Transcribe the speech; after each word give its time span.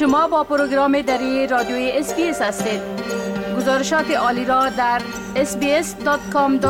شما 0.00 0.28
با 0.28 0.44
پروگرام 0.44 1.02
دری 1.02 1.46
رادیوی 1.46 1.90
SBS 1.90 2.42
هستید. 2.42 2.80
گزارشات 3.56 4.10
عالی 4.10 4.44
را 4.44 4.68
در 4.68 5.02
sbs.com.au 5.34 6.66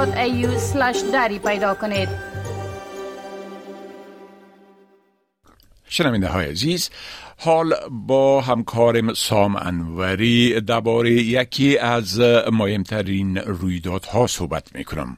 دری 1.12 1.38
پیدا 1.38 1.74
کنید. 1.74 2.08
شنونده 5.88 6.28
های 6.28 6.46
عزیز 6.46 6.90
حال 7.38 7.74
با 7.90 8.40
همکارم 8.40 9.14
سام 9.14 9.56
انوری 9.56 10.60
درباره 10.60 11.10
یکی 11.10 11.78
از 11.78 12.20
مهمترین 12.52 13.36
رویدادها 13.36 14.26
صحبت 14.26 14.74
می 14.74 14.84
کنم 14.84 15.16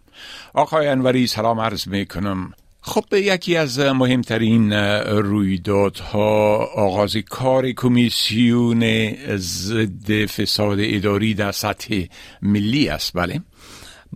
آقای 0.55 0.89
انوری 0.89 1.27
سلام 1.27 1.61
عرض 1.61 1.89
می 1.89 2.07
کنم 2.07 2.53
خب 2.85 3.05
یکی 3.13 3.57
از 3.57 3.79
مهمترین 3.79 4.73
رویدادها 5.03 6.57
آغاز 6.77 7.17
کار 7.17 7.73
کمیسیون 7.73 9.13
ضد 9.37 10.27
فساد 10.27 10.79
اداری 10.81 11.35
در 11.35 11.53
سطح 11.53 12.05
ملی 12.43 12.89
است. 12.89 13.13
بله. 13.15 13.41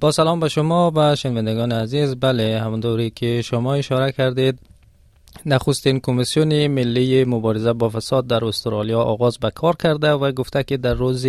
با 0.00 0.12
سلام 0.12 0.40
به 0.40 0.48
شما 0.48 0.92
و 0.96 1.16
شنوندگان 1.16 1.72
عزیز. 1.72 2.16
بله 2.16 2.60
همون 2.60 2.80
دوری 2.80 3.10
که 3.10 3.42
شما 3.42 3.74
اشاره 3.74 4.12
کردید. 4.12 4.58
نخستین 5.46 6.00
کمیسیون 6.00 6.66
ملی 6.66 7.24
مبارزه 7.24 7.72
با 7.72 7.88
فساد 7.88 8.26
در 8.26 8.44
استرالیا 8.44 9.00
آغاز 9.00 9.38
به 9.38 9.50
کار 9.50 9.76
کرده 9.76 10.10
و 10.10 10.32
گفته 10.32 10.62
که 10.62 10.76
در 10.76 10.94
روز 10.94 11.26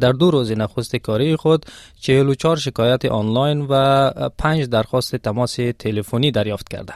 در 0.00 0.12
دو 0.12 0.30
روز 0.30 0.52
نخست 0.52 0.96
کاری 0.96 1.36
خود 1.36 1.66
44 2.00 2.56
شکایت 2.56 3.04
آنلاین 3.04 3.66
و 3.68 4.10
5 4.38 4.64
درخواست 4.64 5.16
تماس 5.16 5.54
تلفنی 5.78 6.30
دریافت 6.30 6.68
کرده. 6.68 6.94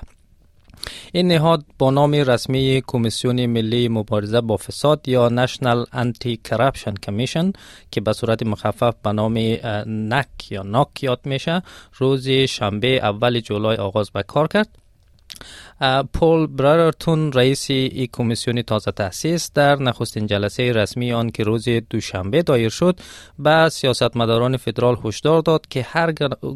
این 1.12 1.28
نهاد 1.28 1.64
با 1.78 1.90
نام 1.90 2.14
رسمی 2.14 2.82
کمیسیون 2.86 3.46
ملی 3.46 3.88
مبارزه 3.88 4.40
با 4.40 4.56
فساد 4.56 5.08
یا 5.08 5.46
National 5.46 5.86
Anti-Corruption 5.94 6.94
Commission 7.06 7.52
که 7.90 8.00
به 8.00 8.12
صورت 8.12 8.42
مخفف 8.42 8.94
به 9.02 9.12
نام 9.12 9.38
نک 9.86 10.52
یا 10.52 10.62
ناک 10.62 11.02
یاد 11.02 11.20
میشه 11.24 11.62
روز 11.94 12.28
شنبه 12.28 12.88
اول 12.88 13.40
جولای 13.40 13.76
آغاز 13.76 14.10
به 14.10 14.22
کار 14.22 14.48
کرد. 14.48 14.87
پول 16.12 16.46
برارتون 16.46 17.32
رئیس 17.32 17.70
ای 17.70 18.08
کمیسیون 18.12 18.62
تازه 18.62 18.90
تأسیس 18.90 19.50
در 19.54 19.76
نخستین 19.76 20.26
جلسه 20.26 20.72
رسمی 20.72 21.12
آن 21.12 21.30
که 21.30 21.44
روز 21.44 21.68
دوشنبه 21.90 22.42
دایر 22.42 22.68
شد 22.68 23.00
به 23.38 23.68
سیاستمداران 23.68 24.56
فدرال 24.56 24.96
هشدار 25.04 25.40
داد 25.40 25.66
که 25.70 25.82
هر 25.82 26.12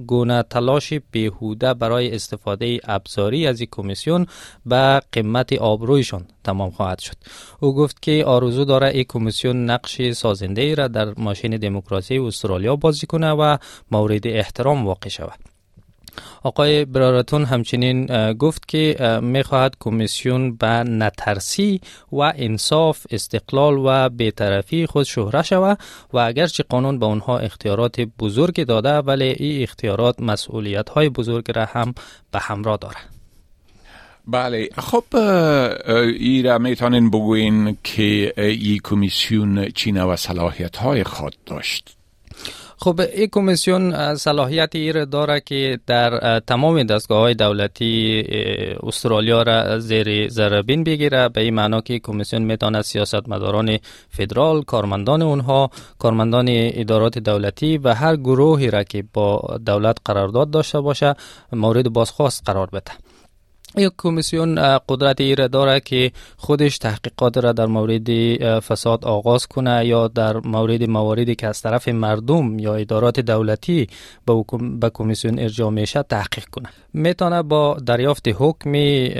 گونه 0.06 0.42
تلاش 0.42 0.92
بیهوده 1.10 1.74
برای 1.74 2.14
استفاده 2.14 2.80
ابزاری 2.84 3.46
از 3.46 3.60
این 3.60 3.68
کمیسیون 3.72 4.26
به 4.66 5.00
قیمت 5.12 5.52
آبرویشان 5.52 6.24
تمام 6.44 6.70
خواهد 6.70 6.98
شد. 6.98 7.16
او 7.60 7.74
گفت 7.74 8.02
که 8.02 8.24
آرزو 8.26 8.64
داره 8.64 8.88
این 8.88 9.04
کمیسیون 9.08 9.70
نقش 9.70 10.10
سازنده 10.10 10.62
ای 10.62 10.74
را 10.74 10.88
در 10.88 11.14
ماشین 11.16 11.56
دموکراسی 11.56 12.18
استرالیا 12.18 12.76
بازی 12.76 13.06
کنه 13.06 13.30
و 13.30 13.56
مورد 13.90 14.26
احترام 14.26 14.86
واقع 14.86 15.08
شود. 15.08 15.51
آقای 16.42 16.84
برارتون 16.84 17.44
همچنین 17.44 18.06
گفت 18.32 18.68
که 18.68 19.20
می 19.22 19.42
خواهد 19.42 19.76
کمیسیون 19.80 20.56
به 20.56 20.66
نترسی 20.66 21.80
و 22.12 22.32
انصاف 22.36 23.06
استقلال 23.10 23.74
و 23.78 24.08
بیطرفی 24.08 24.86
خود 24.86 25.02
شهره 25.02 25.42
شود 25.42 25.78
و 26.12 26.18
اگرچه 26.18 26.62
قانون 26.62 26.98
به 26.98 27.06
آنها 27.06 27.38
اختیارات 27.38 28.00
بزرگ 28.00 28.64
داده 28.64 28.94
ولی 28.94 29.24
این 29.24 29.62
اختیارات 29.62 30.20
مسئولیت 30.20 30.88
های 30.88 31.08
بزرگ 31.08 31.50
را 31.50 31.64
هم 31.64 31.94
به 32.30 32.38
همراه 32.38 32.76
دارد 32.76 33.12
بله. 34.26 34.68
خب 34.78 35.04
ای 36.18 36.42
را 36.42 36.58
می‌تونین 36.58 37.10
بگوین 37.10 37.76
که 37.84 38.32
این 38.36 38.80
کمیسیون 38.84 39.68
چین 39.68 40.02
و 40.02 40.16
صلاحیت 40.16 40.76
های 40.76 41.04
خود 41.04 41.36
داشت؟ 41.46 41.96
خب 42.78 43.00
این 43.14 43.28
کمیسیون 43.32 44.14
صلاحیت 44.14 44.76
ای 44.76 45.06
داره 45.06 45.40
که 45.40 45.78
در 45.86 46.40
تمام 46.40 46.82
دستگاه 46.82 47.18
های 47.20 47.34
دولتی 47.34 48.24
استرالیا 48.82 49.42
را 49.42 49.78
زیر 49.78 50.28
زربین 50.28 50.84
بگیره. 50.84 51.28
به 51.28 51.40
این 51.40 51.54
معنا 51.54 51.80
که 51.80 51.98
کمیسیون 51.98 52.42
می‌تونه 52.42 52.82
سیاست 52.82 53.28
مداران 53.28 53.78
فدرال 54.10 54.62
کارمندان 54.62 55.22
اونها 55.22 55.70
کارمندان 55.98 56.46
ادارات 56.50 57.18
دولتی 57.18 57.78
و 57.78 57.94
هر 57.94 58.16
گروهی 58.16 58.70
را 58.70 58.82
که 58.82 59.04
با 59.12 59.58
دولت 59.66 59.96
قرارداد 60.04 60.50
داشته 60.50 60.80
باشه 60.80 61.14
مورد 61.52 61.92
بازخواست 61.92 62.42
قرار 62.46 62.66
بده. 62.66 62.92
یک 63.76 63.92
کمیسیون 63.98 64.78
قدرت 64.88 65.20
ای 65.20 65.34
را 65.34 65.48
داره 65.48 65.80
که 65.80 66.12
خودش 66.36 66.78
تحقیقات 66.78 67.38
را 67.38 67.52
در 67.52 67.66
مورد 67.66 68.08
فساد 68.60 69.04
آغاز 69.04 69.46
کنه 69.46 69.86
یا 69.86 70.08
در 70.08 70.36
مورد 70.36 70.90
مواردی 70.90 71.34
که 71.34 71.46
از 71.46 71.62
طرف 71.62 71.88
مردم 71.88 72.58
یا 72.58 72.74
ادارات 72.74 73.20
دولتی 73.20 73.86
به 74.80 74.90
کمیسیون 74.94 75.38
ارجاع 75.38 75.70
میشه 75.70 76.02
تحقیق 76.02 76.44
کنه. 76.44 76.68
می‌تونه 76.92 77.42
با 77.42 77.76
دریافت 77.86 78.28
حکم 78.28 78.70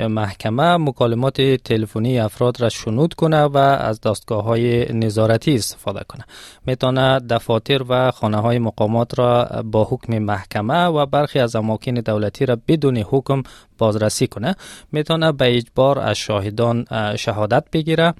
محکمه 0.07 0.77
مکالمات 0.77 1.41
تلفنی 1.41 2.19
افراد 2.19 2.61
را 2.61 2.69
شنود 2.69 3.13
کنه 3.13 3.43
و 3.43 3.57
از 3.57 4.01
دستگاه 4.01 4.43
های 4.43 4.93
نظارتی 4.93 5.55
استفاده 5.55 6.01
کنه. 6.07 6.25
می‌تونه 6.65 7.19
دفاتر 7.19 7.81
و 7.89 8.11
خانه 8.11 8.37
های 8.37 8.59
مقامات 8.59 9.19
را 9.19 9.63
با 9.65 9.87
حکم 9.91 10.19
محکمه 10.19 10.85
و 10.85 11.05
برخی 11.05 11.39
از 11.39 11.55
اماکن 11.55 11.93
دولتی 11.93 12.45
را 12.45 12.57
بدون 12.67 12.97
حکم 12.97 13.43
بازرسی 13.83 14.27
کنه 14.27 14.55
می‌تونه 14.91 15.31
به 15.31 15.57
اجبار 15.57 15.99
از 15.99 16.17
شاهدان 16.17 16.85
شهادت 17.15 17.63
بگیره 17.73 18.13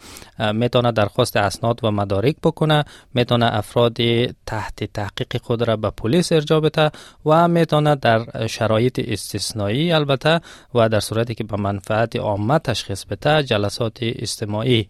می‌تونه 0.53 0.91
درخواست 0.91 1.37
اسناد 1.37 1.79
و 1.83 1.91
مدارک 1.91 2.35
بکنه 2.43 2.85
می‌تونه 3.13 3.47
افراد 3.61 3.97
تحت 4.45 4.83
تحقیق 4.83 5.41
خود 5.41 5.61
را 5.67 5.75
به 5.75 5.89
پلیس 5.89 6.31
ارجاع 6.31 6.59
بده 6.59 6.91
و 7.25 7.47
می‌تونه 7.47 7.95
در 7.95 8.47
شرایط 8.47 8.99
استثنایی 9.07 9.91
البته 9.91 10.41
و 10.75 10.89
در 10.89 10.99
صورتی 10.99 11.35
که 11.35 11.43
به 11.43 11.57
منفعت 11.57 12.15
عامه 12.15 12.59
تشخیص 12.59 13.05
بده 13.05 13.43
جلسات 13.43 13.97
استماعی 14.01 14.89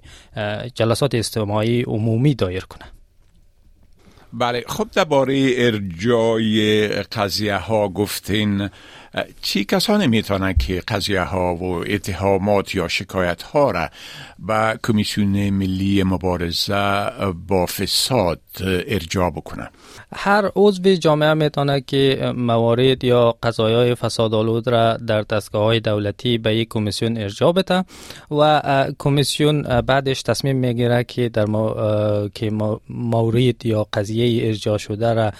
جلسات 0.75 1.16
استماعی 1.16 1.81
عمومی 1.83 2.35
دایر 2.35 2.66
کنه. 2.66 2.85
بله 4.33 4.63
خب 4.67 4.88
درباره 4.94 5.53
ارجای 5.57 6.88
قضیه 6.89 7.57
ها 7.57 7.89
گفتین. 7.89 8.69
چی 9.41 9.66
کسانی 9.66 10.07
می‌تونن 10.07 10.53
که 10.53 10.81
قضیه 10.88 11.22
ها 11.22 11.56
و 11.56 11.63
اتهامات 11.63 12.75
یا 12.75 12.88
شکایت 12.88 13.44
ها 13.44 13.72
را 13.72 13.90
به 14.40 14.79
کمیسیون 14.84 15.50
ملی 15.50 16.03
مبارزه 16.03 17.09
با 17.47 17.66
فساد 17.66 18.40
ارجاع 18.88 19.29
بکنن 19.29 19.69
هر 20.16 20.51
عضو 20.56 20.96
جامعه 20.96 21.34
می‌تونه 21.34 21.81
که 21.81 22.34
موارد 22.35 23.03
یا 23.03 23.35
قضایای 23.44 23.96
فساد 23.96 24.34
آلود 24.34 24.68
را 24.68 24.97
در 24.97 25.22
دستگاه 25.22 25.63
های 25.63 25.80
دولتی 25.80 26.38
به 26.38 26.56
یک 26.56 26.68
کمیسیون 26.69 27.18
ارجاع 27.18 27.51
بده 27.51 27.84
و 28.31 28.62
کمیسیون 29.00 29.62
بعدش 29.81 30.22
تصمیم 30.22 30.56
می‌گیره 30.56 31.03
که 31.03 31.30
در 31.30 31.45
که 32.35 32.51
مورد 32.90 33.66
یا 33.66 33.88
قضیه 33.94 34.47
ارجاع 34.47 34.78
شده 34.78 35.13
را 35.13 35.31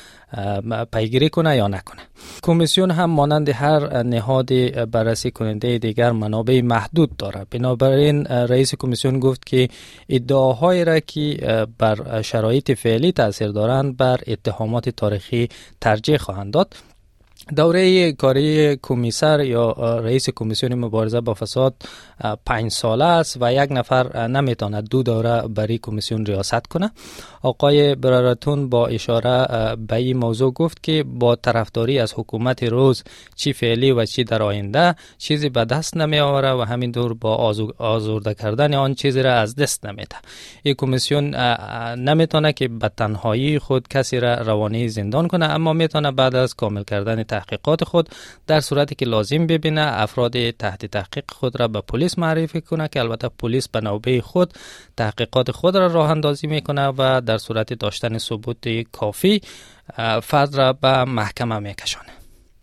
پیگیری 0.94 1.30
کنه 1.30 1.58
یا 1.58 1.68
نکنه. 1.68 2.02
کمیسیون 2.44 2.92
هم 2.92 3.10
مانند 3.10 3.50
هر 3.50 4.04
نهاد 4.04 4.50
بررسی 4.92 5.32
کننده 5.32 5.78
دیگر 5.78 6.12
منابع 6.12 6.62
محدود 6.62 7.18
داره 7.18 7.46
بنابراین 7.52 8.26
رئیس 8.26 8.76
کمیسیون 8.76 9.20
گفت 9.20 9.46
که 9.46 9.70
ادعاهایی 10.10 10.86
را 10.86 11.00
که 11.00 11.38
بر 11.78 12.22
شرایط 12.22 12.72
فعلی 12.72 13.12
تاثیر 13.12 13.48
دارند 13.48 13.98
بر 13.98 14.20
اتهامات 14.28 14.90
تاریخی 14.90 15.50
ترجیح 15.82 16.18
خواهند 16.18 16.54
داد. 16.54 16.76
دوره 17.56 18.12
کاری 18.12 18.78
کمیسر 18.82 19.44
یا 19.44 19.72
رئیس 20.04 20.30
کمیسیون 20.30 20.74
مبارزه 20.74 21.22
با 21.22 21.34
فساد 21.34 21.74
پنج 22.46 22.72
ساله 22.72 23.06
است 23.06 23.38
و 23.42 23.54
یک 23.54 23.72
نفر 23.72 24.28
نمی‌تواند 24.28 24.90
دو 24.90 25.04
دوره 25.04 25.42
برای 25.48 25.78
کمیسیون 25.78 26.26
ریاست 26.26 26.68
کنه. 26.68 26.92
آقای 27.42 27.96
برارتون 27.96 28.70
با 28.70 28.88
اشاره 28.88 29.48
به 29.76 29.96
این 29.96 30.18
موضوع 30.18 30.54
گفت 30.54 30.84
که 30.84 31.04
با 31.08 31.36
طرفداری 31.36 32.00
از 32.00 32.14
حکومت 32.18 32.64
روز 32.64 33.04
چی 33.36 33.54
فعلی 33.54 33.92
و 33.92 34.06
چی 34.06 34.24
در 34.24 34.44
آینده 34.44 34.96
چیزی 35.18 35.50
به 35.50 35.66
دست 35.66 35.98
نمی 35.98 36.20
آوره 36.20 36.52
و 36.52 36.62
همینطور 36.62 37.14
با 37.14 37.56
آزرده 37.78 38.34
کردن 38.34 38.74
آن 38.74 38.96
چیزی 38.96 39.22
را 39.22 39.34
از 39.34 39.56
دست 39.56 39.86
نمیده. 39.86 40.16
این 40.64 40.76
کمیسیون 40.76 41.36
نمی‌تونه 41.96 42.54
که 42.54 42.68
به 42.68 42.92
تنهایی 42.98 43.60
خود 43.60 43.88
کسی 43.88 44.20
را 44.20 44.34
روانی 44.34 44.90
زندان 44.90 45.28
کنه 45.28 45.46
اما 45.46 45.74
می‌تونه 45.74 46.12
بعد 46.12 46.36
از 46.36 46.54
کامل 46.54 46.84
کردن 46.84 47.24
تحقیقات 47.34 47.84
خود 47.84 48.10
در 48.48 48.60
صورتی 48.60 48.96
که 48.96 49.06
لازم 49.06 49.48
ببینه 49.48 49.82
افراد 49.82 50.52
تحت 50.52 50.86
تحقیق 50.86 51.32
خود 51.32 51.60
را 51.60 51.68
به 51.68 51.82
پلیس 51.82 52.20
معرفی 52.20 52.62
کنه 52.62 52.88
که 52.88 53.00
البته 53.00 53.30
پلیس 53.40 53.68
به 53.68 53.82
نوبه 53.82 54.22
خود 54.22 54.54
تحقیقات 54.98 55.52
خود 55.52 55.78
را 55.78 55.88
راه 55.88 56.10
اندازی 56.10 56.48
می‌کنه 56.48 56.88
و 56.98 57.22
در 57.22 57.38
صورت 57.38 57.74
داشتن 57.74 58.18
ثبوت 58.18 58.68
کافی 58.92 59.42
فرد 60.24 60.56
را 60.56 60.74
به 60.74 61.04
محکمه 61.04 61.60
میکشانه. 61.60 62.10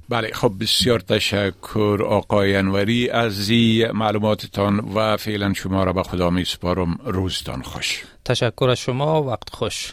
بله 0.08 0.30
خب 0.32 0.52
بسیار 0.60 1.00
تشکر 1.00 2.02
آقای 2.08 2.56
انوری 2.56 3.10
از 3.10 3.50
معلوماتتان 3.94 4.78
و 4.94 5.16
فعلا 5.16 5.52
شما 5.52 5.84
را 5.84 5.92
به 5.92 6.02
خدا 6.02 6.30
می 6.30 6.44
سپارم 6.44 6.98
روزتان 7.04 7.62
خوش. 7.62 8.04
تشکر 8.24 8.68
از 8.70 8.78
شما 8.78 9.22
وقت 9.22 9.50
خوش. 9.50 9.92